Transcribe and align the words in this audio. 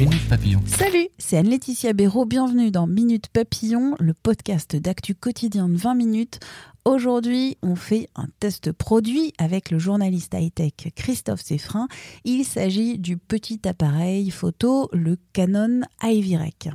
Minute 0.00 0.28
Papillon. 0.30 0.62
Salut, 0.64 1.08
c'est 1.18 1.36
Anne-Laetitia 1.36 1.92
Béraud. 1.92 2.24
Bienvenue 2.24 2.70
dans 2.70 2.86
Minute 2.86 3.28
Papillon, 3.28 3.96
le 4.00 4.14
podcast 4.14 4.74
d'actu 4.74 5.14
quotidien 5.14 5.68
de 5.68 5.76
20 5.76 5.94
minutes. 5.94 6.40
Aujourd'hui, 6.86 7.58
on 7.60 7.76
fait 7.76 8.08
un 8.16 8.24
test 8.40 8.72
produit 8.72 9.34
avec 9.36 9.70
le 9.70 9.78
journaliste 9.78 10.32
high-tech 10.32 10.72
Christophe 10.96 11.42
Seffrin. 11.42 11.86
Il 12.24 12.46
s'agit 12.46 12.98
du 12.98 13.18
petit 13.18 13.60
appareil 13.68 14.30
photo, 14.30 14.88
le 14.94 15.18
Canon 15.34 15.82
iVirec. 16.02 16.70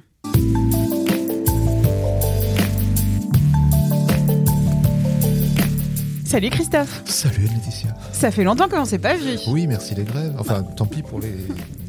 Salut 6.26 6.50
Christophe 6.52 7.02
Salut 7.06 7.48
Laetitia. 7.48 7.96
Ça 8.12 8.30
fait 8.30 8.44
longtemps 8.44 8.70
qu'on 8.70 8.82
ne 8.82 8.86
s'est 8.86 9.00
pas 9.00 9.16
vu. 9.16 9.40
Oui, 9.48 9.66
merci 9.66 9.96
les 9.96 10.04
grèves. 10.04 10.36
Enfin, 10.38 10.62
tant 10.62 10.86
pis 10.86 11.02
pour, 11.02 11.20
les... 11.20 11.34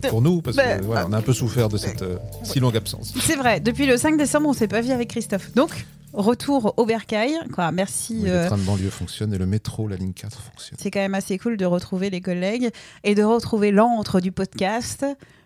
pour 0.08 0.22
nous, 0.22 0.42
parce 0.42 0.56
Bah, 0.56 0.78
que 0.78 0.84
voilà, 0.84 1.06
on 1.06 1.12
a 1.12 1.18
un 1.18 1.22
peu 1.22 1.32
souffert 1.32 1.68
de 1.68 1.76
cette 1.76 2.02
euh, 2.02 2.18
si 2.42 2.60
longue 2.60 2.76
absence. 2.76 3.12
C'est 3.20 3.36
vrai, 3.36 3.60
depuis 3.60 3.86
le 3.86 3.96
5 3.96 4.16
décembre, 4.16 4.46
on 4.48 4.52
ne 4.52 4.56
s'est 4.56 4.68
pas 4.68 4.80
vu 4.80 4.90
avec 4.92 5.08
Christophe. 5.10 5.52
Donc, 5.54 5.86
retour 6.12 6.74
au 6.76 6.86
bercail. 6.86 7.34
Quoi. 7.52 7.70
Merci. 7.72 8.20
Oui, 8.22 8.30
euh, 8.30 8.42
le 8.42 8.48
train 8.48 8.56
de 8.58 8.62
banlieue 8.62 8.90
fonctionne 8.90 9.32
et 9.34 9.38
le 9.38 9.46
métro, 9.46 9.86
la 9.88 9.96
ligne 9.96 10.12
4 10.12 10.40
fonctionne. 10.40 10.78
C'est 10.80 10.90
quand 10.90 11.00
même 11.00 11.14
assez 11.14 11.38
cool 11.38 11.56
de 11.56 11.64
retrouver 11.64 12.10
les 12.10 12.20
collègues 12.20 12.70
et 13.04 13.14
de 13.14 13.22
retrouver 13.22 13.70
l'antre 13.70 14.20
du 14.20 14.32
podcast, 14.32 15.04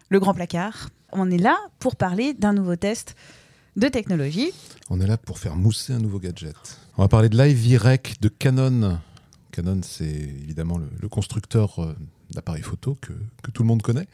le 0.09 0.21
grand 0.21 0.35
placard. 0.35 0.89
On 1.13 1.31
est 1.31 1.39
là 1.39 1.57
pour 1.81 1.97
parler 1.97 2.35
d'un 2.35 2.53
nouveau 2.53 2.77
test 2.77 3.17
de 3.77 3.89
technologie. 3.89 4.53
On 4.91 5.01
est 5.01 5.07
là 5.07 5.17
pour 5.17 5.39
faire 5.39 5.57
mousser 5.57 5.93
un 5.93 5.99
nouveau 5.99 6.19
gadget. 6.19 6.55
On 6.99 7.03
va 7.03 7.09
parler 7.09 7.29
de 7.29 7.37
l'iVirec 7.37 8.17
de 8.21 8.29
Canon. 8.29 8.99
Canon, 9.53 9.81
c'est 9.83 10.05
évidemment 10.05 10.79
le, 10.79 10.87
le 11.01 11.09
constructeur 11.09 11.81
euh, 11.83 11.97
d'appareils 12.33 12.63
photo 12.63 12.97
que, 13.01 13.13
que 13.43 13.51
tout 13.51 13.63
le 13.63 13.69
monde 13.69 13.83
connaît. 13.83 14.09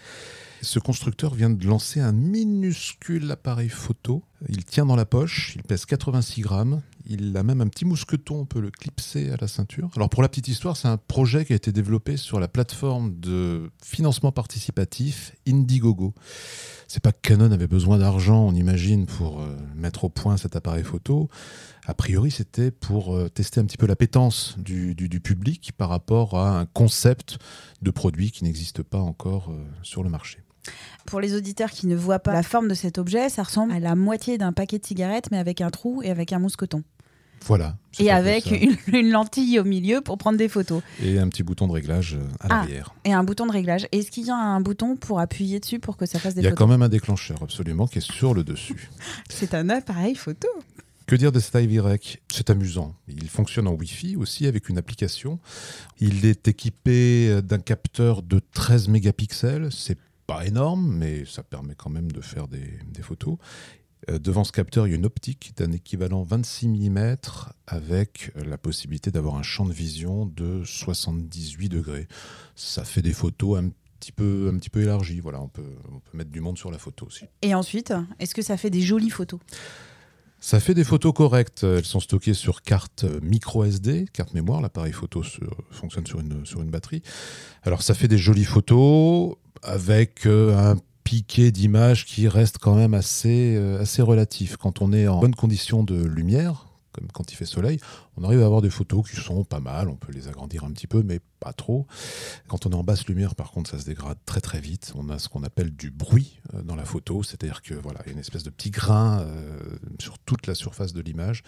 Ce 0.62 0.78
constructeur 0.78 1.34
vient 1.34 1.50
de 1.50 1.66
lancer 1.66 2.00
un 2.00 2.12
minuscule 2.12 3.30
appareil 3.30 3.68
photo. 3.68 4.22
Il 4.48 4.64
tient 4.64 4.84
dans 4.84 4.96
la 4.96 5.06
poche, 5.06 5.52
il 5.56 5.62
pèse 5.62 5.86
86 5.86 6.42
grammes. 6.42 6.82
Il 7.08 7.36
a 7.36 7.42
même 7.42 7.60
un 7.60 7.68
petit 7.68 7.84
mousqueton, 7.84 8.40
on 8.40 8.44
peut 8.46 8.60
le 8.60 8.70
clipser 8.70 9.30
à 9.30 9.36
la 9.40 9.46
ceinture. 9.46 9.90
Alors 9.96 10.10
pour 10.10 10.22
la 10.22 10.28
petite 10.28 10.48
histoire, 10.48 10.76
c'est 10.76 10.88
un 10.88 10.96
projet 10.96 11.44
qui 11.44 11.52
a 11.52 11.56
été 11.56 11.72
développé 11.72 12.16
sur 12.16 12.40
la 12.40 12.48
plateforme 12.48 13.18
de 13.18 13.70
financement 13.82 14.32
participatif 14.32 15.34
Indiegogo. 15.46 16.14
C'est 16.88 17.02
pas 17.02 17.12
que 17.12 17.20
Canon 17.20 17.50
avait 17.50 17.66
besoin 17.66 17.98
d'argent, 17.98 18.44
on 18.44 18.54
imagine, 18.54 19.06
pour 19.06 19.40
euh, 19.40 19.56
mettre 19.74 20.04
au 20.04 20.08
point 20.08 20.36
cet 20.36 20.54
appareil 20.54 20.84
photo. 20.84 21.28
A 21.86 21.94
priori, 21.94 22.30
c'était 22.30 22.70
pour 22.70 23.14
euh, 23.14 23.28
tester 23.28 23.60
un 23.60 23.64
petit 23.64 23.76
peu 23.76 23.86
l'appétence 23.86 24.56
du, 24.58 24.94
du, 24.94 25.20
public 25.20 25.72
par 25.76 25.88
rapport 25.88 26.38
à 26.38 26.58
un 26.58 26.66
concept 26.66 27.38
de 27.82 27.90
produit 27.90 28.30
qui 28.30 28.44
n'existe 28.44 28.82
pas 28.82 29.00
encore 29.00 29.50
euh, 29.50 29.64
sur 29.82 30.02
le 30.02 30.10
marché. 30.10 30.45
Pour 31.06 31.20
les 31.20 31.34
auditeurs 31.34 31.70
qui 31.70 31.86
ne 31.86 31.94
voient 31.96 32.18
pas 32.18 32.32
la 32.32 32.42
forme 32.42 32.68
de 32.68 32.74
cet 32.74 32.98
objet, 32.98 33.28
ça 33.28 33.42
ressemble 33.44 33.72
à 33.72 33.80
la 33.80 33.94
moitié 33.94 34.38
d'un 34.38 34.52
paquet 34.52 34.78
de 34.78 34.86
cigarettes, 34.86 35.30
mais 35.30 35.38
avec 35.38 35.60
un 35.60 35.70
trou 35.70 36.02
et 36.02 36.10
avec 36.10 36.32
un 36.32 36.38
mousqueton. 36.38 36.82
Voilà. 37.44 37.76
Et 38.00 38.10
avec 38.10 38.50
une, 38.50 38.76
une 38.88 39.10
lentille 39.10 39.60
au 39.60 39.64
milieu 39.64 40.00
pour 40.00 40.18
prendre 40.18 40.36
des 40.38 40.48
photos. 40.48 40.82
Et 41.02 41.18
un 41.18 41.28
petit 41.28 41.42
bouton 41.44 41.68
de 41.68 41.72
réglage 41.72 42.14
euh, 42.14 42.24
à 42.40 42.46
Ah. 42.46 42.48
l'arrière. 42.48 42.94
Et 43.04 43.12
un 43.12 43.22
bouton 43.22 43.46
de 43.46 43.52
réglage. 43.52 43.86
Est-ce 43.92 44.10
qu'il 44.10 44.24
y 44.26 44.30
a 44.30 44.34
un 44.36 44.60
bouton 44.60 44.96
pour 44.96 45.20
appuyer 45.20 45.60
dessus 45.60 45.78
pour 45.78 45.96
que 45.96 46.06
ça 46.06 46.18
fasse 46.18 46.34
des 46.34 46.40
Il 46.40 46.44
y 46.44 46.46
a 46.46 46.50
photos 46.50 46.58
quand 46.66 46.70
même 46.70 46.82
un 46.82 46.88
déclencheur, 46.88 47.40
absolument, 47.42 47.86
qui 47.86 47.98
est 47.98 48.12
sur 48.12 48.34
le 48.34 48.42
dessus. 48.42 48.90
C'est 49.28 49.54
un 49.54 49.68
appareil 49.68 50.14
photo. 50.16 50.48
Que 51.06 51.14
dire 51.14 51.30
de 51.30 51.38
cet 51.38 51.54
iVirec 51.62 52.20
C'est 52.32 52.50
amusant. 52.50 52.96
Il 53.06 53.28
fonctionne 53.28 53.68
en 53.68 53.74
Wi-Fi 53.74 54.16
aussi 54.16 54.46
avec 54.48 54.68
une 54.68 54.76
application. 54.76 55.38
Il 56.00 56.24
est 56.24 56.48
équipé 56.48 57.42
d'un 57.44 57.60
capteur 57.60 58.22
de 58.22 58.40
13 58.54 58.88
mégapixels. 58.88 59.68
C'est 59.70 59.98
pas 60.26 60.46
énorme, 60.46 60.96
mais 60.96 61.24
ça 61.24 61.42
permet 61.42 61.74
quand 61.74 61.90
même 61.90 62.10
de 62.10 62.20
faire 62.20 62.48
des, 62.48 62.78
photos. 63.02 63.36
Euh, 64.10 64.18
devant 64.18 64.44
ce 64.44 64.52
capteur, 64.52 64.86
il 64.86 64.90
y 64.90 64.92
a 64.94 64.96
une 64.96 65.06
optique 65.06 65.52
d'un 65.56 65.72
équivalent 65.72 66.22
26 66.22 66.68
mm 66.68 67.16
avec 67.66 68.32
la 68.34 68.58
possibilité 68.58 69.10
d'avoir 69.10 69.36
un 69.36 69.42
champ 69.42 69.64
de 69.64 69.72
vision 69.72 70.26
de 70.26 70.62
78 70.64 71.68
degrés. 71.68 72.08
Ça 72.54 72.84
fait 72.84 73.02
des 73.02 73.12
photos 73.12 73.58
un 73.58 73.70
petit 74.00 74.12
peu, 74.12 74.50
un 74.52 74.58
petit 74.58 74.70
peu 74.70 74.82
élargies. 74.82 75.20
Voilà, 75.20 75.40
on 75.40 75.48
peut, 75.48 75.76
on 75.88 76.00
peut 76.00 76.16
mettre 76.16 76.30
du 76.30 76.40
monde 76.40 76.58
sur 76.58 76.70
la 76.70 76.78
photo 76.78 77.06
aussi. 77.06 77.24
Et 77.42 77.54
ensuite, 77.54 77.92
est-ce 78.18 78.34
que 78.34 78.42
ça 78.42 78.56
fait 78.56 78.70
des 78.70 78.82
jolies 78.82 79.10
photos? 79.10 79.40
Ça 80.40 80.60
fait 80.60 80.74
des 80.74 80.84
photos 80.84 81.12
correctes. 81.12 81.64
Elles 81.64 81.84
sont 81.84 82.00
stockées 82.00 82.34
sur 82.34 82.62
carte 82.62 83.04
euh, 83.04 83.18
micro 83.22 83.64
SD, 83.64 84.06
carte 84.12 84.34
mémoire. 84.34 84.60
L'appareil 84.60 84.92
photo 84.92 85.22
se- 85.22 85.40
fonctionne 85.70 86.06
sur 86.06 86.20
une, 86.20 86.44
sur 86.46 86.62
une 86.62 86.70
batterie. 86.70 87.02
Alors 87.62 87.82
ça 87.82 87.94
fait 87.94 88.06
des 88.08 88.18
jolies 88.18 88.44
photos 88.44 89.34
avec 89.62 90.26
euh, 90.26 90.56
un 90.56 90.76
piqué 91.04 91.50
d'image 91.50 92.04
qui 92.04 92.28
reste 92.28 92.58
quand 92.58 92.74
même 92.74 92.94
assez, 92.94 93.54
euh, 93.56 93.80
assez 93.80 94.02
relatif. 94.02 94.56
Quand 94.56 94.82
on 94.82 94.92
est 94.92 95.08
en 95.08 95.20
bonne 95.20 95.34
condition 95.34 95.82
de 95.84 96.04
lumière, 96.04 96.66
comme 96.96 97.08
quand 97.12 97.32
il 97.32 97.36
fait 97.36 97.46
soleil, 97.46 97.78
on 98.16 98.24
arrive 98.24 98.42
à 98.42 98.46
avoir 98.46 98.62
des 98.62 98.70
photos 98.70 99.08
qui 99.08 99.16
sont 99.16 99.44
pas 99.44 99.60
mal. 99.60 99.88
On 99.88 99.96
peut 99.96 100.12
les 100.12 100.28
agrandir 100.28 100.64
un 100.64 100.70
petit 100.72 100.86
peu, 100.86 101.02
mais 101.02 101.20
pas 101.40 101.52
trop. 101.52 101.86
Quand 102.48 102.66
on 102.66 102.70
est 102.70 102.74
en 102.74 102.84
basse 102.84 103.06
lumière, 103.06 103.34
par 103.34 103.50
contre, 103.50 103.70
ça 103.70 103.78
se 103.78 103.84
dégrade 103.84 104.18
très 104.24 104.40
très 104.40 104.60
vite. 104.60 104.92
On 104.96 105.08
a 105.10 105.18
ce 105.18 105.28
qu'on 105.28 105.42
appelle 105.42 105.70
du 105.70 105.90
bruit 105.90 106.40
euh, 106.54 106.62
dans 106.62 106.76
la 106.76 106.84
photo, 106.84 107.22
c'est-à-dire 107.22 107.62
que 107.62 107.74
voilà, 107.74 108.00
il 108.04 108.06
y 108.06 108.10
a 108.10 108.12
une 108.12 108.18
espèce 108.18 108.42
de 108.42 108.50
petit 108.50 108.70
grain 108.70 109.20
euh, 109.20 109.60
sur 109.98 110.18
toute 110.18 110.46
la 110.46 110.54
surface 110.54 110.92
de 110.92 111.00
l'image. 111.00 111.42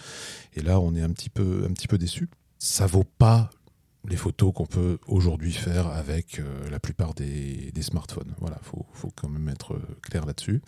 Et 0.55 0.61
là, 0.61 0.81
on 0.81 0.95
est 0.95 1.03
un 1.03 1.11
petit 1.11 1.31
peu, 1.31 1.65
un 1.69 1.73
petit 1.73 1.89
peu 1.89 1.99
déçu. 1.99 2.29
Ça 2.59 2.87
vaut 2.87 3.05
pas 3.05 3.51
les 4.07 4.17
photos 4.17 4.53
qu'on 4.55 4.67
peut 4.67 4.99
aujourd'hui 5.07 5.53
faire 5.53 5.89
avec 5.89 6.39
euh, 6.39 6.71
la 6.71 6.79
plupart 6.79 7.15
des, 7.15 7.73
smartphones. 7.81 8.35
Voilà, 8.39 8.59
faut, 8.63 8.87
faut 8.93 9.11
quand 9.15 9.29
même 9.29 9.49
être 9.49 9.75
euh, 9.75 9.99
clair 10.03 10.27
là-dessus. 10.27 10.63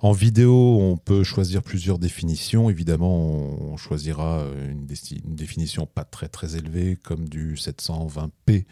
En 0.00 0.12
vidéo, 0.12 0.78
on 0.80 0.96
peut 0.96 1.24
choisir 1.24 1.62
plusieurs 1.62 1.98
définitions. 1.98 2.70
Évidemment, 2.70 3.16
on, 3.16 3.76
choisira 3.76 4.44
une 4.68 4.86
définition 4.86 5.86
pas 5.86 6.04
très 6.04 6.28
très 6.28 6.56
élevée, 6.56 6.96
comme 7.02 7.28
du 7.28 7.54
720p, 7.54 8.64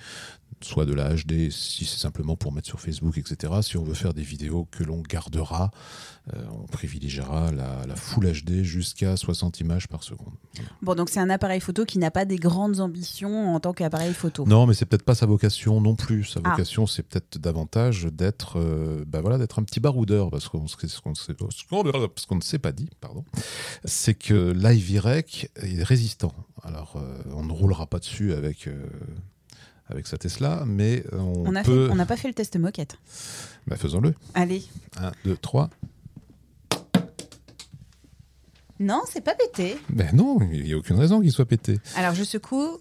soit 0.62 0.84
de 0.84 0.92
la 0.92 1.14
HD, 1.14 1.50
si 1.50 1.84
c'est 1.84 1.98
simplement 1.98 2.36
pour 2.36 2.52
mettre 2.52 2.68
sur 2.68 2.80
Facebook, 2.80 3.16
etc. 3.18 3.52
Si 3.62 3.76
on 3.76 3.82
veut 3.82 3.94
faire 3.94 4.14
des 4.14 4.22
vidéos 4.22 4.68
que 4.70 4.84
l'on 4.84 5.00
gardera, 5.00 5.70
euh, 6.34 6.44
on 6.52 6.66
privilégiera 6.66 7.50
la, 7.50 7.86
la 7.86 7.96
Full 7.96 8.30
HD 8.30 8.62
jusqu'à 8.62 9.16
60 9.16 9.60
images 9.60 9.88
par 9.88 10.02
seconde. 10.02 10.34
Bon, 10.82 10.94
donc 10.94 11.08
c'est 11.08 11.20
un 11.20 11.30
appareil 11.30 11.60
photo 11.60 11.84
qui 11.84 11.98
n'a 11.98 12.10
pas 12.10 12.24
des 12.24 12.36
grandes 12.36 12.80
ambitions 12.80 13.54
en 13.54 13.60
tant 13.60 13.72
qu'appareil 13.72 13.89
photo. 14.14 14.44
Non, 14.46 14.66
mais 14.66 14.74
c'est 14.74 14.84
peut-être 14.86 15.04
pas 15.04 15.14
sa 15.14 15.26
vocation 15.26 15.80
non 15.80 15.94
plus. 15.96 16.24
Sa 16.24 16.40
Ah. 16.44 16.50
vocation, 16.50 16.86
c'est 16.86 17.02
peut-être 17.02 17.38
davantage 17.38 18.04
d'être, 18.04 18.58
euh, 18.58 19.04
bah 19.06 19.20
voilà, 19.20 19.38
d'être 19.38 19.58
un 19.58 19.62
petit 19.62 19.80
baroudeur, 19.80 20.30
parce 20.30 20.48
qu'on 20.48 20.66
ce 20.68 20.76
qu'on 22.26 22.36
ne 22.36 22.40
s'est 22.42 22.58
pas 22.58 22.72
dit, 22.72 22.88
pardon, 23.00 23.24
c'est 23.84 24.14
que 24.14 24.52
l'iVirec 24.52 25.50
est 25.56 25.82
résistant. 25.82 26.32
Alors, 26.62 26.94
euh, 26.96 27.22
on 27.34 27.44
ne 27.44 27.52
roulera 27.52 27.86
pas 27.86 27.98
dessus 27.98 28.32
avec. 28.32 28.66
euh, 28.66 28.86
avec 29.88 30.06
sa 30.06 30.16
Tesla, 30.18 30.62
mais 30.68 31.02
on, 31.12 31.48
On 31.48 31.50
n'a 31.50 31.64
peut. 31.64 31.86
fait- 31.88 31.92
on 31.92 31.96
n'a 31.96 32.06
pas 32.06 32.16
fait 32.16 32.28
le 32.28 32.34
test 32.34 32.54
moquette. 32.56 32.96
Bah, 33.66 33.74
faisons-le. 33.76 34.14
Allez. 34.34 34.62
1, 34.98 35.10
2, 35.24 35.36
3. 35.36 35.68
Non, 38.78 39.02
c'est 39.10 39.20
pas 39.20 39.34
pété. 39.34 39.76
Ben 39.90 40.14
non, 40.14 40.38
il 40.52 40.62
n'y 40.64 40.72
a 40.72 40.76
aucune 40.78 40.96
raison 40.96 41.20
qu'il 41.20 41.30
soit 41.32 41.44
pété. 41.44 41.78
Alors 41.96 42.14
je 42.14 42.24
secoue. 42.24 42.78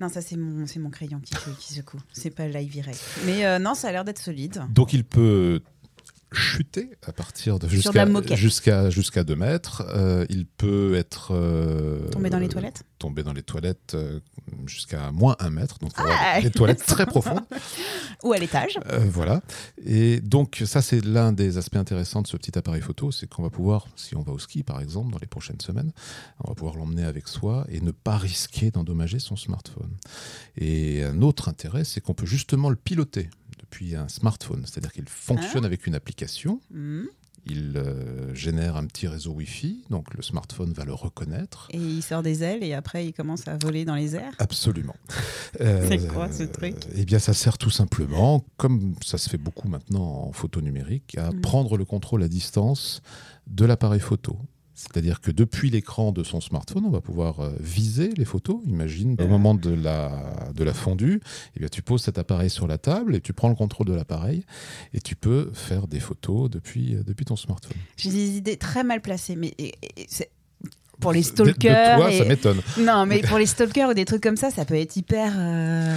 Non, 0.00 0.08
ça 0.08 0.20
c'est 0.20 0.36
mon, 0.36 0.64
mon 0.78 0.90
crayon 0.90 1.20
qui, 1.20 1.34
qui 1.60 1.74
secoue. 1.74 2.00
C'est 2.12 2.30
pas 2.30 2.48
l'iVirec. 2.48 2.96
Mais 3.26 3.46
euh, 3.46 3.58
non, 3.58 3.74
ça 3.74 3.88
a 3.88 3.92
l'air 3.92 4.04
d'être 4.04 4.18
solide. 4.18 4.62
Donc 4.70 4.92
il 4.92 5.04
peut 5.04 5.60
chuter 6.34 6.90
à 7.06 7.12
partir 7.12 7.58
de 7.58 7.68
jusqu'à 7.68 8.06
jusqu'à 8.34 8.90
jusqu'à 8.90 9.24
2 9.24 9.36
mètres. 9.36 9.82
Euh, 9.94 10.26
il 10.28 10.46
peut 10.46 10.94
être 10.94 11.32
euh, 11.32 12.08
Tomber 12.10 12.30
dans 12.30 12.38
les 12.38 12.48
toilettes 12.48 12.84
tomber 13.04 13.22
dans 13.22 13.34
les 13.34 13.42
toilettes 13.42 13.92
euh, 13.94 14.20
jusqu'à 14.64 15.10
moins 15.10 15.36
1 15.38 15.50
mètre, 15.50 15.78
donc 15.78 15.92
Ah. 15.96 16.40
des 16.40 16.50
toilettes 16.50 16.82
très 16.86 17.04
profondes. 17.04 17.42
Ou 18.22 18.32
à 18.32 18.38
l'étage. 18.38 18.78
Euh, 18.86 19.06
voilà. 19.10 19.42
Et 19.84 20.20
donc, 20.20 20.62
ça, 20.64 20.80
c'est 20.80 21.04
l'un 21.04 21.32
des 21.32 21.58
aspects 21.58 21.76
intéressants 21.76 22.22
de 22.22 22.26
ce 22.26 22.38
petit 22.38 22.56
appareil 22.56 22.80
photo, 22.80 23.12
c'est 23.12 23.26
qu'on 23.28 23.42
va 23.42 23.50
pouvoir, 23.50 23.88
si 23.94 24.16
on 24.16 24.22
va 24.22 24.32
au 24.32 24.38
ski 24.38 24.62
par 24.62 24.80
exemple, 24.80 25.12
dans 25.12 25.18
les 25.18 25.26
prochaines 25.26 25.60
semaines, 25.60 25.92
on 26.42 26.48
va 26.48 26.54
pouvoir 26.54 26.76
l'emmener 26.76 27.04
avec 27.04 27.28
soi 27.28 27.66
et 27.68 27.82
ne 27.82 27.90
pas 27.90 28.16
risquer 28.16 28.70
d'endommager 28.70 29.18
son 29.18 29.36
smartphone. 29.36 29.90
Et 30.56 31.02
un 31.02 31.20
autre 31.20 31.50
intérêt, 31.50 31.84
c'est 31.84 32.00
qu'on 32.00 32.14
peut 32.14 32.26
justement 32.26 32.70
le 32.70 32.76
piloter 32.76 33.28
depuis 33.74 33.96
un 33.96 34.08
smartphone, 34.08 34.62
c'est-à-dire 34.66 34.92
qu'il 34.92 35.08
fonctionne 35.08 35.64
avec 35.64 35.86
une 35.86 35.94
application. 35.94 36.60
Mhm. 36.70 37.06
Il 37.46 37.74
euh, 37.76 38.34
génère 38.34 38.76
un 38.76 38.86
petit 38.86 39.06
réseau 39.06 39.32
Wi-Fi, 39.32 39.84
donc 39.90 40.14
le 40.14 40.22
smartphone 40.22 40.72
va 40.72 40.86
le 40.86 40.94
reconnaître. 40.94 41.68
Et 41.72 41.76
il 41.78 42.02
sort 42.02 42.22
des 42.22 42.42
ailes 42.42 42.62
et 42.64 42.72
après 42.72 43.04
il 43.06 43.12
commence 43.12 43.46
à 43.48 43.58
voler 43.58 43.84
dans 43.84 43.96
les 43.96 44.14
airs? 44.16 44.32
Absolument. 44.38 44.96
Euh, 45.60 45.86
C'est 45.88 46.08
quoi, 46.08 46.32
ce 46.32 46.42
truc? 46.42 46.74
Eh 46.96 47.04
bien, 47.04 47.20
ça 47.20 47.32
sert 47.32 47.58
tout 47.58 47.70
simplement, 47.70 48.44
comme 48.56 48.96
ça 49.04 49.18
se 49.18 49.28
fait 49.30 49.38
beaucoup 49.38 49.68
maintenant 49.68 50.02
en 50.26 50.32
photo 50.32 50.60
numérique, 50.60 51.16
à 51.16 51.30
Mm. 51.30 51.40
prendre 51.42 51.76
le 51.76 51.84
contrôle 51.84 52.24
à 52.24 52.28
distance 52.28 53.02
de 53.46 53.64
l'appareil 53.64 54.00
photo. 54.00 54.36
C'est-à-dire 54.74 55.20
que 55.20 55.30
depuis 55.30 55.70
l'écran 55.70 56.10
de 56.10 56.24
son 56.24 56.40
smartphone, 56.40 56.84
on 56.84 56.90
va 56.90 57.00
pouvoir 57.00 57.40
euh, 57.40 57.50
viser 57.60 58.10
les 58.16 58.24
photos. 58.24 58.60
Imagine, 58.66 59.16
au 59.20 59.28
moment 59.28 59.54
de 59.54 59.70
la, 59.70 60.48
de 60.54 60.64
la 60.64 60.74
fondue, 60.74 61.20
eh 61.56 61.60
bien, 61.60 61.68
tu 61.68 61.80
poses 61.82 62.02
cet 62.02 62.18
appareil 62.18 62.50
sur 62.50 62.66
la 62.66 62.76
table 62.76 63.14
et 63.14 63.20
tu 63.20 63.32
prends 63.32 63.48
le 63.48 63.54
contrôle 63.54 63.86
de 63.86 63.94
l'appareil 63.94 64.44
et 64.92 65.00
tu 65.00 65.14
peux 65.14 65.50
faire 65.54 65.86
des 65.86 66.00
photos 66.00 66.50
depuis, 66.50 66.96
euh, 66.96 67.02
depuis 67.06 67.24
ton 67.24 67.36
smartphone. 67.36 67.76
J'ai 67.96 68.10
des 68.10 68.36
idées 68.36 68.56
très 68.56 68.82
mal 68.82 69.00
placées, 69.00 69.36
mais 69.36 69.54
et- 69.58 69.74
et- 69.96 70.06
c'est- 70.08 70.30
pour 71.00 71.12
les 71.12 71.20
De- 71.22 71.26
de 71.26 71.30
stalkers. 71.32 71.96
toi, 71.96 72.12
et- 72.12 72.18
ça 72.18 72.24
m'étonne. 72.24 72.60
Non, 72.80 73.06
mais 73.06 73.20
pour 73.22 73.38
les 73.38 73.46
stalkers 73.46 73.90
ou 73.90 73.94
des 73.94 74.04
trucs 74.04 74.22
comme 74.22 74.36
ça, 74.36 74.50
ça 74.50 74.64
peut 74.64 74.74
être 74.76 74.96
hyper. 74.96 75.34
euh, 75.36 75.96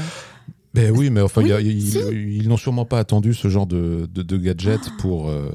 Ben 0.74 0.92
oui, 0.96 1.10
mais 1.10 1.22
enfin, 1.22 1.42
Oui, 1.42 1.48
il 1.48 1.52
y 1.52 1.54
a- 1.54 1.60
ils, 1.62 1.82
si. 1.92 2.00
ils 2.40 2.48
n'ont 2.50 2.58
sûrement 2.58 2.86
pas 2.86 3.00
attendu 3.00 3.34
ce 3.34 3.48
genre 3.50 3.68
de, 3.68 4.08
de, 4.14 4.22
de 4.22 4.38
gadget 4.38 4.82
pour, 5.00 5.30
euh, 5.30 5.50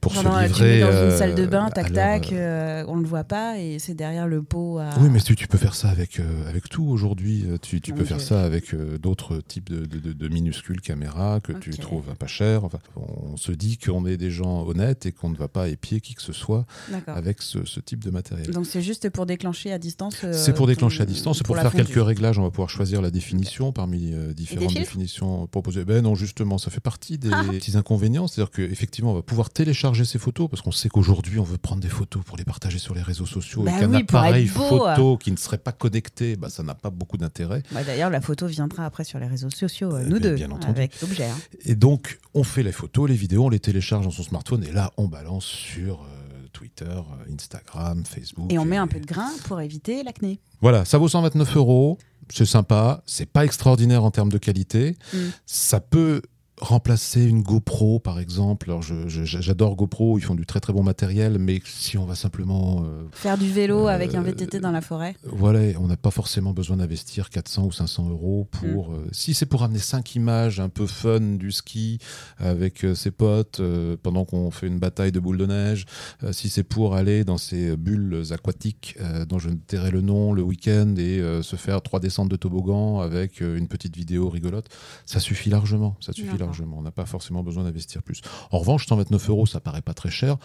pour 0.00 0.12
Pendant, 0.12 0.34
se 0.40 0.46
tu 0.46 0.48
livrer. 0.48 0.68
mets 0.74 0.80
dans 0.80 0.86
une 0.88 0.94
euh, 0.96 1.18
salle 1.18 1.34
de 1.34 1.46
bain, 1.46 1.70
tac 1.70 1.90
tac, 1.92 2.30
euh, 2.32 2.82
euh, 2.82 2.84
on 2.88 2.96
le 2.96 3.06
voit 3.06 3.24
pas 3.24 3.58
et 3.58 3.78
c'est 3.78 3.94
derrière 3.94 4.26
le 4.26 4.42
pot 4.42 4.78
à. 4.78 4.90
Oui, 5.00 5.08
mais 5.10 5.20
tu, 5.20 5.34
tu 5.34 5.46
peux 5.48 5.56
faire 5.56 5.74
ça 5.74 5.88
avec, 5.88 6.20
avec 6.48 6.68
tout 6.68 6.84
aujourd'hui. 6.84 7.44
Tu, 7.62 7.80
peux 7.80 8.04
faire 8.04 8.20
ça 8.20 8.42
avec 8.44 8.74
d'autres 9.00 9.40
types 9.40 9.70
de, 9.70 10.28
minuscules 10.28 10.80
caméras 10.82 11.40
que 11.40 11.52
tu 11.52 11.70
trouves 11.70 12.14
pas 12.18 12.26
cher. 12.26 12.64
Enfin, 12.64 12.78
on 12.96 13.36
se 13.36 13.52
dit 13.52 13.78
qu'on 13.78 14.04
est 14.06 14.16
des 14.18 14.30
gens 14.30 14.66
honnêtes 14.66 15.06
et 15.06 15.12
qu'on 15.12 15.30
ne 15.30 15.36
va 15.36 15.48
pas 15.48 15.68
épier 15.68 16.00
qui 16.00 16.14
que 16.14 16.22
ce 16.22 16.32
soit 16.32 16.66
avec 17.06 17.40
ce, 17.40 17.64
ce 17.64 17.80
type 17.80 18.02
de 18.04 18.10
matériel. 18.10 18.50
Donc 18.50 18.66
c'est 18.66 18.82
juste 18.82 19.08
pour 19.10 19.26
déclencher 19.26 19.72
à 19.72 19.78
distance. 19.78 20.16
euh, 20.24 20.32
C'est 20.34 20.54
pour 20.54 20.66
déclencher 20.66 21.02
à 21.02 21.06
distance, 21.06 21.38
c'est 21.38 21.46
pour, 21.46 21.56
la 21.56 21.62
faire 21.62 21.72
quelques 21.72 22.04
réglages. 22.04 22.38
On 22.38 22.42
va 22.42 22.50
pouvoir 22.50 22.68
choisir 22.70 23.00
la 23.00 23.10
définition 23.10 23.72
parmi 23.72 24.12
euh, 24.14 24.32
différentes 24.32 24.72
définitions 24.74 25.46
proposées. 25.46 25.84
Ben 25.84 26.02
non, 26.02 26.14
justement, 26.14 26.58
ça 26.58 26.70
fait 26.70 26.80
partie 26.80 27.18
des 27.18 27.30
Ah. 27.32 27.42
petits 27.50 27.76
inconvénients. 27.76 28.26
C'est-à-dire 28.26 28.50
qu'effectivement, 28.50 29.12
on 29.12 29.14
va 29.14 29.22
pouvoir 29.22 29.50
télécharger 29.50 30.04
ces 30.04 30.18
photos 30.18 30.48
parce 30.48 30.62
qu'on 30.62 30.72
sait 30.72 30.88
qu'aujourd'hui, 30.88 31.38
on 31.38 31.44
veut 31.44 31.58
prendre 31.58 31.80
des 31.82 31.88
photos 31.88 32.22
pour 32.24 32.36
les 32.36 32.44
partager 32.44 32.78
sur 32.78 32.94
les 32.94 33.02
réseaux 33.02 33.26
sociaux 33.26 33.62
Bah 33.62 33.72
et 33.76 33.80
qu'un 33.80 33.90
oui, 33.90 34.02
appareil 34.02 34.46
photo 34.46 35.16
qui 35.18 35.30
ne 35.32 35.36
serait 35.36 35.58
pas 35.58 35.72
connecté, 35.72 36.36
bah, 36.36 36.48
ça 36.48 36.62
n'a 36.62 36.74
pas 36.74 36.90
beaucoup 36.90 37.16
d'intérêt. 37.16 37.62
Bah, 37.72 37.84
D'ailleurs, 37.84 38.10
la 38.10 38.20
photo 38.20 38.46
viendra 38.46 38.84
après 38.86 39.04
sur 39.04 39.18
les 39.18 39.26
réseaux 39.26 39.50
sociaux, 39.50 39.92
euh, 39.94 39.98
Euh, 40.00 40.04
nous 40.04 40.18
bien- 40.20 40.30
deux, 40.30 40.34
bien 40.36 40.50
entendu. 40.50 40.78
avec 40.78 41.00
l'objet. 41.00 41.24
hein. 41.26 41.36
Et 41.64 41.74
donc, 41.74 42.18
on 42.34 42.44
fait 42.44 42.62
les 42.62 42.72
photos, 42.72 43.08
les 43.08 43.16
vidéos, 43.16 43.44
on 43.46 43.48
les 43.48 43.60
télécharge 43.60 44.04
dans 44.04 44.10
son 44.10 44.22
smartphone 44.22 44.64
et 44.64 44.72
là, 44.72 44.92
on 44.96 45.06
balance 45.08 45.44
sur 45.44 46.02
euh, 46.02 46.46
Twitter, 46.52 46.86
Instagram, 47.32 48.04
Facebook. 48.06 48.52
Et 48.52 48.58
on 48.58 48.64
met 48.64 48.76
un 48.76 48.86
peu 48.86 49.00
de 49.00 49.06
grain 49.06 49.30
pour 49.48 49.60
éviter 49.60 50.02
l'acné. 50.02 50.38
Voilà, 50.60 50.84
ça 50.84 50.98
vaut 50.98 51.08
129 51.08 51.56
euros. 51.56 51.98
C'est 52.32 52.46
sympa. 52.46 53.02
C'est 53.06 53.30
pas 53.30 53.44
extraordinaire 53.44 54.04
en 54.04 54.10
termes 54.10 54.30
de 54.30 54.38
qualité. 54.38 54.96
Mm. 55.12 55.18
Ça 55.46 55.80
peut 55.80 56.22
remplacer 56.64 57.22
une 57.22 57.42
GoPro, 57.42 57.98
par 57.98 58.18
exemple. 58.18 58.70
Alors, 58.70 58.82
j'adore 58.82 59.76
GoPro. 59.76 60.18
Ils 60.18 60.22
font 60.22 60.34
du 60.34 60.46
très 60.46 60.60
très 60.60 60.72
bon 60.72 60.82
matériel, 60.82 61.38
mais 61.38 61.60
si 61.64 61.98
on 61.98 62.06
va 62.06 62.14
simplement 62.14 62.84
euh, 62.84 63.04
Faire 63.12 63.38
du 63.38 63.50
vélo 63.50 63.86
Euh, 63.86 63.94
avec 63.94 64.14
un 64.14 64.22
VTT 64.22 64.60
dans 64.60 64.70
la 64.70 64.80
forêt. 64.80 65.14
Voilà, 65.24 65.78
on 65.78 65.86
n'a 65.86 65.96
pas 65.96 66.10
forcément 66.10 66.52
besoin 66.52 66.78
d'investir 66.78 67.30
400 67.30 67.66
ou 67.66 67.72
500 67.72 68.08
euros 68.08 68.48
pour. 68.50 68.90
Mm. 68.90 68.94
euh, 68.94 68.96
si 69.12 69.34
c'est 69.34 69.46
pour 69.46 69.62
amener 69.62 69.78
cinq 69.78 70.14
images 70.14 70.58
un 70.58 70.68
peu 70.68 70.86
fun 70.86 71.20
du 71.20 71.52
ski 71.52 71.98
avec 72.38 72.86
ses 72.94 73.10
potes 73.10 73.60
pendant 74.02 74.24
qu'on 74.24 74.50
fait 74.50 74.66
une 74.66 74.78
bataille 74.78 75.12
de 75.12 75.20
boules 75.20 75.36
de 75.36 75.46
neige, 75.46 75.84
si 76.32 76.48
c'est 76.48 76.62
pour 76.62 76.94
aller 76.94 77.24
dans 77.24 77.38
ces 77.38 77.76
bulles 77.76 78.22
aquatiques 78.30 78.96
dont 79.28 79.38
je 79.38 79.50
ne 79.50 79.56
tairai 79.56 79.90
le 79.90 80.00
nom 80.00 80.32
le 80.32 80.42
week-end 80.42 80.94
et 80.96 81.22
se 81.42 81.56
faire 81.56 81.82
trois 81.82 82.00
descentes 82.00 82.28
de 82.28 82.36
toboggan 82.36 83.00
avec 83.00 83.40
une 83.40 83.68
petite 83.68 83.96
vidéo 83.96 84.28
rigolote, 84.28 84.68
ça 85.06 85.20
suffit 85.20 85.50
largement. 85.50 85.96
Ça 86.00 86.12
suffit 86.12 86.32
D'accord. 86.32 86.53
On 86.60 86.82
n'a 86.82 86.90
pas 86.90 87.06
forcément 87.06 87.42
besoin 87.42 87.64
d'investir 87.64 88.02
plus. 88.02 88.20
En 88.50 88.58
revanche, 88.58 88.86
129 88.86 89.30
euros, 89.30 89.46
ça 89.46 89.60
paraît 89.60 89.82
pas 89.82 89.94
très 89.94 90.10
cher. 90.10 90.36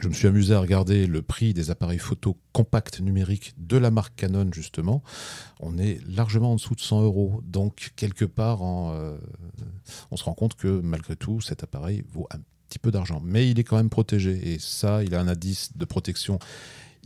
Je 0.00 0.08
me 0.08 0.14
suis 0.14 0.26
amusé 0.26 0.54
à 0.54 0.60
regarder 0.60 1.06
le 1.06 1.20
prix 1.20 1.52
des 1.52 1.70
appareils 1.70 1.98
photo 1.98 2.36
compacts 2.52 3.00
numériques 3.00 3.52
de 3.58 3.76
la 3.76 3.90
marque 3.90 4.16
Canon, 4.16 4.48
justement. 4.50 5.02
On 5.60 5.76
est 5.76 6.00
largement 6.08 6.52
en 6.52 6.54
dessous 6.54 6.74
de 6.74 6.80
100 6.80 7.02
euros. 7.02 7.42
Donc, 7.44 7.92
quelque 7.96 8.24
part, 8.24 8.60
euh, 8.62 9.18
on 10.10 10.16
se 10.16 10.24
rend 10.24 10.32
compte 10.32 10.54
que 10.54 10.80
malgré 10.80 11.16
tout, 11.16 11.42
cet 11.42 11.62
appareil 11.64 12.02
vaut 12.12 12.26
un 12.30 12.38
petit 12.68 12.78
peu 12.78 12.90
d'argent. 12.90 13.20
Mais 13.22 13.50
il 13.50 13.58
est 13.58 13.64
quand 13.64 13.76
même 13.76 13.90
protégé. 13.90 14.52
Et 14.54 14.58
ça, 14.58 15.04
il 15.04 15.14
a 15.14 15.20
un 15.20 15.28
indice 15.28 15.76
de 15.76 15.84
protection 15.84 16.38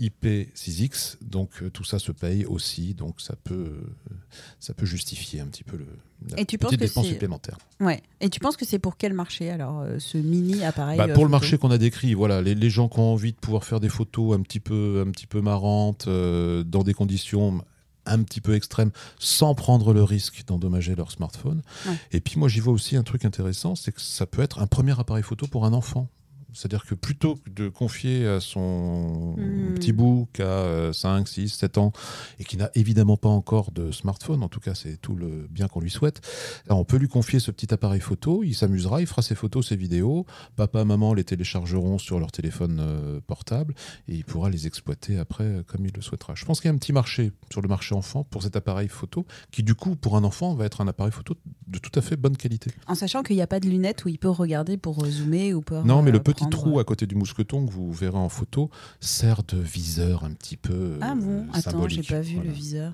IP6X. 0.00 1.17
Donc, 1.23 1.50
euh, 1.62 1.70
tout 1.70 1.85
ça 1.85 1.99
se 1.99 2.12
paye 2.12 2.44
aussi. 2.44 2.94
Donc, 2.94 3.20
ça 3.20 3.35
peut, 3.37 3.55
euh, 3.55 4.14
ça 4.61 4.75
peut 4.75 4.87
justifier 4.87 5.41
un 5.41 5.46
petit 5.46 5.64
peu 5.64 5.76
le, 5.76 5.87
la 6.31 6.41
Et 6.41 6.44
tu 6.44 6.58
petite 6.58 6.79
dépense 6.79 7.06
supplémentaire. 7.06 7.58
Ouais. 7.81 8.02
Et 8.20 8.31
tu 8.31 8.41
penses 8.41 8.56
que 8.56 8.64
c'est 8.64 8.79
pour 8.79 8.96
quel 8.96 9.12
marché 9.12 9.50
alors 9.50 9.81
euh, 9.81 9.99
ce 9.99 10.19
mini 10.19 10.64
appareil 10.64 10.99
Bah, 10.99 11.08
pour 11.08 11.25
le 11.25 11.31
marché 11.31 11.58
qu'on 11.58 11.70
a 11.70 11.79
décrit, 11.79 12.14
voilà, 12.14 12.43
les, 12.43 12.55
les 12.55 12.70
gens 12.70 12.88
qui 12.88 12.99
ont 12.99 13.12
envie 13.12 13.32
de 13.32 13.38
pouvoir 13.38 13.64
faire 13.64 13.81
des 13.81 13.88
photos 13.88 14.37
un 14.37 14.43
petit 14.43 14.61
peu, 14.61 15.05
un 15.06 15.11
petit 15.11 15.26
peu 15.26 15.41
marrantes, 15.41 16.06
euh, 16.08 16.62
dans 16.64 16.82
des 16.82 16.94
conditions 16.94 17.62
un 18.06 18.23
petit 18.23 18.43
peu 18.43 18.55
extrêmes, 18.55 18.91
sans 19.19 19.55
prendre 19.55 19.94
le 19.94 20.05
risque 20.05 20.44
d'endommager 20.46 20.94
leur 20.94 21.11
smartphone. 21.11 21.62
Ouais. 21.87 21.96
Et 22.12 22.20
puis 22.20 22.38
moi, 22.38 22.49
j'y 22.49 22.61
vois 22.61 22.75
aussi 22.75 22.96
un 22.96 23.02
truc 23.02 23.25
intéressant, 23.25 23.75
c'est 23.75 23.93
que 23.93 24.00
ça 24.00 24.26
peut 24.26 24.43
être 24.43 24.61
un 24.61 24.67
premier 24.67 24.99
appareil 24.99 25.23
photo 25.23 25.46
pour 25.46 25.64
un 25.64 25.73
enfant. 25.73 26.08
C'est-à-dire 26.55 26.85
que 26.87 26.95
plutôt 26.95 27.37
que 27.37 27.51
de 27.51 27.69
confier 27.69 28.27
à 28.27 28.41
son 28.41 29.35
Hmm. 29.37 29.75
petit 29.75 29.93
bout 29.93 30.29
qui 30.33 30.43
a 30.43 30.93
5, 30.93 31.29
6, 31.29 31.49
7 31.49 31.79
ans 31.79 31.93
et 32.39 32.45
qui 32.45 32.56
n'a 32.56 32.71
évidemment 32.75 33.17
pas 33.17 33.29
encore 33.29 33.71
de 33.73 33.91
smartphone, 33.91 34.43
en 34.43 34.49
tout 34.49 34.61
cas 34.61 34.75
c'est 34.75 34.97
tout 34.97 35.17
le 35.17 35.47
bien 35.51 35.69
qu'on 35.69 35.81
lui 35.81 35.91
souhaite, 35.91 36.21
là, 36.69 36.75
on 36.75 36.85
peut 36.85 36.97
lui 36.97 37.09
confier 37.09 37.41
ce 37.41 37.51
petit 37.51 37.73
appareil 37.73 38.01
photo, 38.01 38.43
il 38.45 38.55
s'amusera, 38.55 39.01
il 39.01 39.06
fera 39.06 39.23
ses 39.23 39.35
photos, 39.35 39.69
ses 39.69 39.77
vidéos, 39.77 40.27
papa, 40.56 40.85
maman 40.85 41.15
les 41.15 41.25
téléchargeront 41.25 41.99
sur 41.99 42.19
leur 42.19 42.33
téléphone 42.33 42.79
euh, 42.81 43.21
portable 43.27 43.75
et 44.09 44.15
il 44.15 44.25
pourra 44.25 44.51
les 44.51 44.67
exploiter 44.67 45.19
après 45.19 45.45
euh, 45.45 45.62
comme 45.62 45.87
il 45.87 45.93
le 45.95 46.03
souhaitera. 46.03 46.35
Je 46.35 46.45
pense 46.45 46.61
qu'il 46.61 46.69
y 46.69 46.73
a 46.73 46.75
un 46.75 46.79
petit 46.79 46.93
marché 46.93 47.33
sur 47.51 47.62
le 47.62 47.69
marché 47.69 47.95
enfant 47.95 48.25
pour 48.25 48.43
cet 48.43 48.56
appareil 48.56 48.89
photo 48.89 49.27
qui 49.51 49.62
du 49.62 49.75
coup 49.75 49.97
pour 49.97 50.17
un 50.17 50.25
enfant 50.25 50.55
va 50.55 50.65
être 50.67 50.81
un 50.81 50.89
appareil 50.89 51.13
photo 51.13 51.37
de 51.67 51.79
tout 51.79 51.91
à 51.99 52.03
fait 52.03 52.17
bonne 52.17 52.37
qualité. 52.37 52.71
En 52.87 52.94
sachant 52.94 53.23
qu'il 53.23 53.37
n'y 53.37 53.43
a 53.43 53.47
pas 53.47 53.61
de 53.61 53.69
lunettes 53.69 54.05
où 54.05 54.09
il 54.09 54.19
peut 54.19 54.29
regarder 54.29 54.77
pour 54.77 55.03
euh, 55.05 55.11
zoomer 55.11 55.55
ou 55.55 55.61
pour. 55.63 55.85
Non, 55.85 56.03
mais 56.03 56.11
le 56.11 56.19
euh, 56.19 56.23
petit 56.23 56.49
trou 56.51 56.79
à 56.79 56.85
côté 56.85 57.06
du 57.06 57.15
mousqueton 57.15 57.67
que 57.67 57.73
vous 57.73 57.93
verrez 57.93 58.19
en 58.19 58.29
photo 58.29 58.71
sert 59.01 59.43
de 59.44 59.59
viseur 59.59 60.25
un 60.25 60.33
petit 60.33 60.56
peu 60.56 60.99
Ah 61.01 61.15
bon? 61.15 61.43
euh, 61.44 61.53
Attends, 61.55 61.89
j'ai 61.89 62.03
pas 62.03 62.21
vu 62.21 62.35
Voilà. 62.35 62.51
le 62.51 62.55
viseur. 62.55 62.93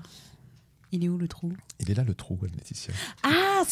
Il 0.93 1.03
est 1.05 1.09
où 1.09 1.17
le 1.17 1.27
trou? 1.27 1.53
Il 1.79 1.89
est 1.89 1.93
là 1.93 2.03
le 2.03 2.13
trou, 2.13 2.37
Laetitia. 2.43 2.93
Ah 3.23 3.63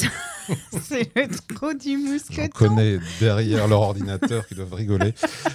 C'est 0.84 1.12
le 1.16 1.28
trou 1.56 1.74
du 1.74 1.98
mousqueton 1.98 2.48
connais 2.54 2.98
derrière 3.20 3.68
leur 3.68 3.82
ordinateur 3.82 4.48
qui 4.48 4.56
doivent 4.56 4.74
rigoler 4.74 5.14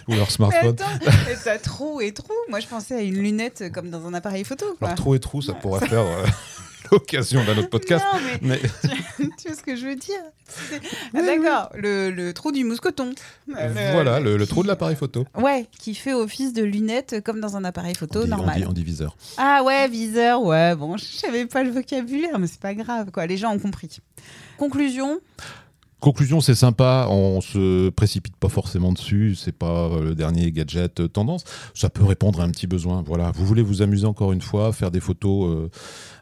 ou 0.09 0.13
leur 0.15 0.27
Mais 0.27 0.31
smartphone. 0.31 0.77
attends, 0.81 1.11
mais 1.27 1.37
t'as 1.43 1.59
trou 1.59 2.01
et 2.01 2.13
trou. 2.13 2.33
Moi, 2.49 2.61
je 2.61 2.67
pensais 2.67 2.95
à 2.97 3.01
une 3.01 3.19
lunette 3.19 3.73
comme 3.73 3.91
dans 3.91 4.07
un 4.07 4.15
appareil 4.15 4.45
photo. 4.45 4.67
Quoi. 4.79 4.89
Alors 4.89 4.97
trou 4.99 5.15
et 5.15 5.21
trou, 5.21 5.43
ça 5.43 5.55
pourrait 5.55 5.87
faire 5.87 6.01
euh, 6.01 6.27
l'occasion 6.93 7.43
d'un 7.45 7.57
autre 7.59 7.71
podcast. 7.71 8.05
Non, 8.13 8.21
mais 8.43 8.61
Mais 9.21 9.29
tu 9.39 9.49
vois 9.49 9.57
ce 9.57 9.63
que 9.63 9.75
je 9.77 9.87
veux 9.87 9.97
dire 9.97 10.15
Ah, 11.15 11.23
D'accord, 11.23 11.71
le, 11.75 12.11
le 12.11 12.33
trou 12.35 12.53
du 12.53 12.65
mousqueton. 12.65 13.13
Euh, 13.57 13.91
voilà, 13.93 14.21
le, 14.21 14.37
le 14.37 14.45
qui- 14.45 14.51
trou 14.51 14.63
de 14.63 14.69
l'appareil 14.69 14.97
photo. 14.97 15.25
Ouais, 15.37 15.67
qui 15.79 15.95
fait 15.95 16.13
office 16.13 16.53
de 16.53 16.63
lunette 16.63 17.23
comme 17.25 17.41
dans 17.41 17.57
un 17.57 17.65
appareil 17.65 17.95
photo 17.95 18.21
on, 18.21 18.25
dit, 18.27 18.33
on, 18.33 18.37
normal. 18.37 18.57
dit, 18.61 18.67
on 18.67 18.73
dit 18.73 18.85
viseur. 18.85 19.17
Ah 19.39 19.63
ouais, 19.65 19.89
viseur, 19.89 20.43
ouais, 20.43 20.75
bon, 20.77 20.97
je 20.97 21.05
savais 21.05 21.47
pas 21.47 21.63
le 21.65 21.71
vocabulaire, 21.71 22.39
mais 22.39 22.47
c'est 22.47 22.61
pas 22.61 22.75
grave, 22.75 23.11
quoi. 23.11 23.27
Les 23.27 23.37
gens 23.37 23.53
ont 23.55 23.59
compris. 23.59 23.99
Conclusion, 24.57 24.84
Conclusion, 26.05 26.43
c'est 26.43 26.55
sympa, 26.55 27.07
on 27.09 27.41
se 27.41 27.88
précipite 27.88 28.37
pas 28.37 28.50
forcément 28.50 28.93
dessus, 28.93 29.35
c'est 29.35 29.57
pas 29.57 29.87
euh, 29.88 30.03
le 30.03 30.14
dernier 30.14 30.53
gadget 30.53 31.00
euh, 31.00 31.09
tendance, 31.09 31.45
ça 31.73 31.88
peut 31.88 32.05
répondre 32.05 32.43
à 32.43 32.45
un 32.45 32.50
petit 32.50 32.67
besoin. 32.67 33.00
Voilà, 33.00 33.31
vous 33.31 33.47
voulez 33.47 33.62
vous 33.62 33.81
amuser 33.81 34.05
encore 34.05 34.35
une 34.35 34.43
fois, 34.43 34.75
faire 34.75 34.91
des 34.91 35.00
photos 35.00 35.49
euh, 35.49 35.71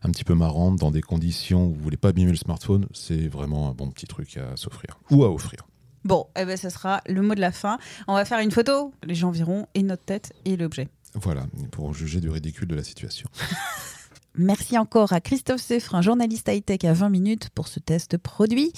un 0.05 0.11
petit 0.13 0.23
peu 0.23 0.35
marrantes 0.35 0.77
dans 0.77 0.93
des 0.93 1.03
conditions 1.03 1.67
où 1.67 1.75
vous 1.75 1.83
voulez 1.83 1.97
pas 1.97 2.11
abîmer 2.11 2.31
le 2.31 2.37
smartphone, 2.37 2.87
c'est 2.95 3.27
vraiment 3.27 3.71
un 3.71 3.73
bon 3.73 3.91
petit 3.91 4.07
truc 4.07 4.37
à 4.37 4.57
s'offrir 4.57 5.01
ou 5.11 5.25
à 5.25 5.33
offrir. 5.33 5.67
bon, 6.05 6.29
eh 6.39 6.45
ben, 6.45 6.57
ce 6.57 6.71
sera 6.71 7.01
le 7.09 7.21
mot 7.21 7.35
de 7.35 7.41
la 7.41 7.51
fin. 7.51 7.79
On 8.07 8.15
va 8.15 8.25
faire 8.25 8.39
une 8.39 8.53
photo, 8.53 8.93
les 9.03 9.17
gens 9.17 9.33
verront, 9.33 9.67
et 9.75 9.83
notre 9.83 10.05
tête 10.05 10.33
et 10.45 10.57
l'objet. 10.57 10.87
Voilà, 11.15 11.47
pour 11.73 11.93
juger 11.93 12.21
du 12.21 12.31
ridicule 12.31 12.69
de 12.69 12.77
la 12.77 12.85
situation. 12.85 13.29
Merci 14.37 14.79
encore 14.79 15.13
à 15.13 15.21
Christophe 15.21 15.61
Seffrin, 15.61 16.01
journaliste 16.01 16.49
high-tech 16.49 16.85
à 16.85 16.93
20 16.93 17.11
minutes 17.11 17.51
pour 17.51 17.69
ce 17.69 17.81
test 17.81 18.17
produit. 18.17 18.73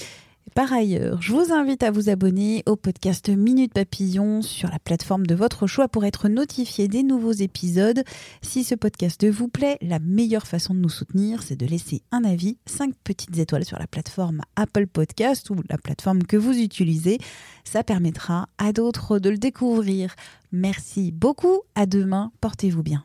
Par 0.55 0.73
ailleurs, 0.73 1.21
je 1.23 1.33
vous 1.33 1.53
invite 1.53 1.83
à 1.83 1.91
vous 1.91 2.11
abonner 2.11 2.63
au 2.67 2.77
podcast 2.77 3.29
Minute 3.29 3.73
Papillon 3.73 4.43
sur 4.43 4.69
la 4.71 4.79
plateforme 4.79 5.27
de 5.27 5.35
votre 5.35 5.67
choix 5.67 5.89
pour 5.89 6.05
être 6.05 6.29
notifié 6.29 6.87
des 6.87 7.03
nouveaux 7.03 7.33
épisodes. 7.33 8.05
Si 8.43 8.63
ce 8.63 8.75
podcast 8.75 9.27
vous 9.27 9.49
plaît, 9.49 9.79
la 9.81 9.99
meilleure 9.99 10.47
façon 10.47 10.75
de 10.75 10.81
nous 10.81 10.91
soutenir, 10.91 11.43
c'est 11.43 11.57
de 11.57 11.67
laisser 11.67 12.03
un 12.13 12.25
avis, 12.25 12.59
5 12.67 12.95
petites 13.03 13.37
étoiles 13.39 13.65
sur 13.65 13.79
la 13.79 13.87
plateforme 13.87 14.43
Apple 14.55 14.87
Podcast 14.87 15.51
ou 15.51 15.57
la 15.69 15.79
plateforme 15.79 16.23
que 16.23 16.37
vous 16.37 16.57
utilisez. 16.57 17.19
Ça 17.65 17.83
permettra 17.83 18.49
à 18.59 18.73
d'autres 18.73 19.19
de 19.19 19.31
le 19.31 19.39
découvrir. 19.39 20.15
Merci 20.53 21.11
beaucoup, 21.11 21.63
à 21.75 21.87
demain, 21.87 22.31
portez-vous 22.41 22.83
bien. 22.83 23.05